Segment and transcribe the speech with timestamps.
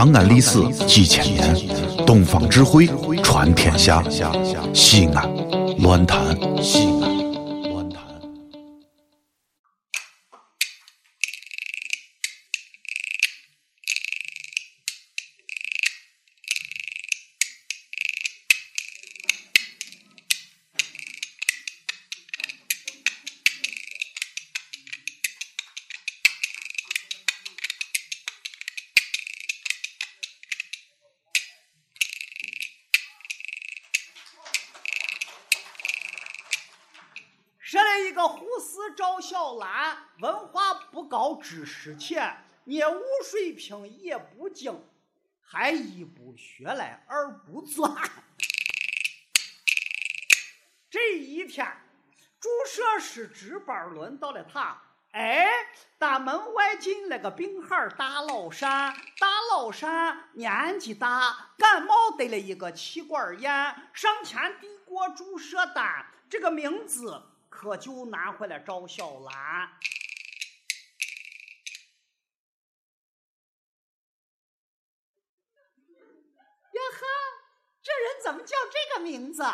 [0.00, 1.54] 长安历史几千年，
[2.06, 2.88] 东方智慧
[3.22, 4.02] 传天下。
[4.72, 5.30] 西安，
[5.76, 6.89] 乱谈西
[37.70, 44.84] 说了一个护士赵小兰，文化不高，知识浅，业务水平也不精，
[45.40, 47.88] 还一不学来二不专。
[50.90, 51.64] 这一天，
[52.40, 54.76] 注射师值班轮到了他，
[55.12, 55.46] 哎，
[55.96, 63.52] 大门外进来个病孩大老山，大老山年纪大，感冒得了一个气管炎，
[63.94, 67.22] 上前递过注射单，这个名字。
[67.50, 69.34] 可就拿回来赵小兰。
[76.72, 77.06] 呀呵，
[77.82, 79.44] 这人怎么叫这个名字？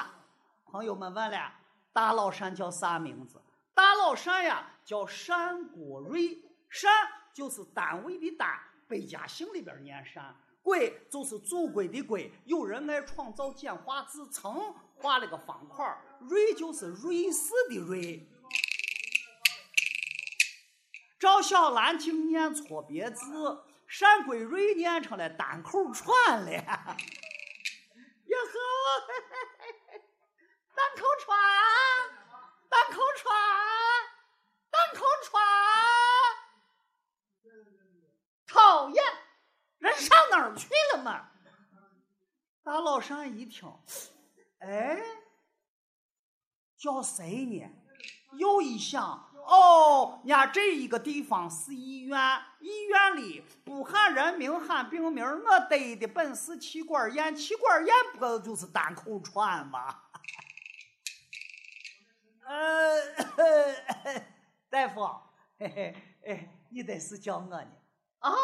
[0.66, 1.52] 朋友们问了，
[1.92, 3.42] 大老山叫啥名字？
[3.74, 6.40] 大老山呀，叫单国瑞。
[6.82, 6.92] 单
[7.32, 10.36] 就是单位的单，百家姓里边念单。
[10.62, 12.30] 贵就是祖国的规。
[12.44, 15.84] 有人爱创造简化字，曾画了个方块。
[16.20, 18.28] 瑞就是瑞士的瑞。
[21.18, 23.64] 赵小兰竟念错别字，
[24.00, 26.50] 单归瑞念成了单口串了。
[26.52, 26.96] 呀
[28.52, 28.58] 呵，
[30.74, 31.38] 单口串，
[32.68, 33.34] 单口串，
[34.70, 35.42] 单口串，
[38.46, 39.04] 讨厌，
[39.78, 41.30] 人上哪儿去了嘛？
[42.62, 43.72] 大老山一听，
[44.58, 45.00] 哎。
[46.78, 47.64] 叫谁呢？
[48.32, 49.02] 又一想，
[49.46, 52.18] 哦，呀，这一个地方是医院，
[52.60, 60.02] 医院里不喊人名喊病名，我得的本是气管炎，气管炎不就是单口喘吗？
[62.44, 64.22] 呃，
[64.68, 65.08] 大夫，
[65.58, 65.96] 嘿嘿，
[66.26, 67.56] 哎，你得是叫我呢？
[68.18, 68.34] 啊？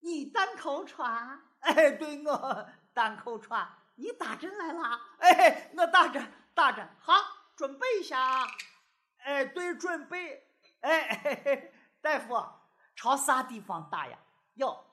[0.00, 1.40] 你单口喘？
[1.60, 3.68] 哎，对我单口喘。
[3.96, 5.00] 你打针来了？
[5.18, 7.14] 哎，我打针，打针，好，
[7.54, 8.44] 准备一下啊！
[9.18, 10.50] 哎，对，准备。
[10.80, 12.44] 哎，嘿嘿大夫，
[12.96, 14.18] 朝啥地方打呀？
[14.54, 14.84] 哟，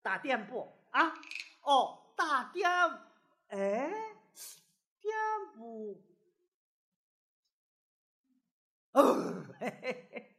[0.00, 1.12] 打电部啊？
[1.60, 2.70] 哦，打电，
[3.48, 4.16] 哎，
[5.00, 5.14] 电
[5.54, 6.02] 部。
[8.92, 10.36] 哦，嘿嘿嘿，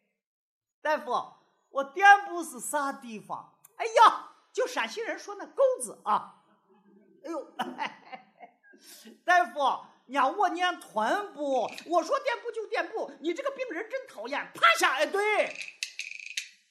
[0.82, 1.34] 大夫，
[1.70, 3.54] 我电部是啥地方？
[3.76, 6.42] 哎呀，就陕西人说那沟子啊。
[7.26, 7.56] 哎呦，
[9.26, 14.94] 大夫，你让我念臀部，我说垫步就垫步，你这个病人真讨厌，趴下。
[14.94, 15.52] 哎，对，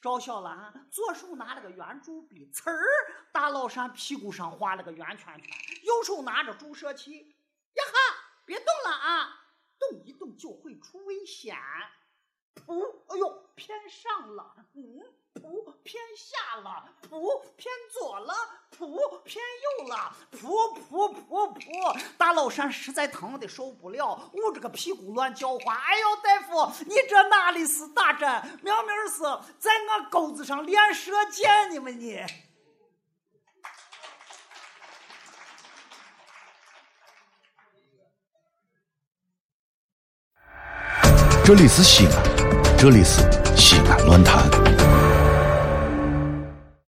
[0.01, 2.85] 赵小兰左手拿了个圆珠笔，呲儿，
[3.33, 5.49] 大老山屁股上画了个圆圈圈，
[5.83, 7.35] 右手拿着注射器，
[7.73, 7.93] 呀哈，
[8.45, 9.27] 别动了啊，
[9.77, 11.57] 动一动就会出危险。
[12.65, 15.01] 噗，哎呦，偏上了，嗯。
[15.35, 18.33] 噗，偏下了，噗，偏左了，
[18.75, 19.43] 噗，偏
[19.79, 25.77] 右了，噗噗噗噗，大老山实在疼的受不了，捂着个屁股乱叫唤。
[25.77, 28.27] 哎呦，大夫，你这哪里是打针，
[28.63, 29.21] 明明是
[29.59, 32.23] 在我钩子上练射箭呢嘛你！
[41.45, 42.34] 这里是西安，
[42.77, 43.21] 这里是
[43.55, 44.84] 西安论坛。